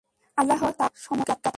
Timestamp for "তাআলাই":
0.77-1.01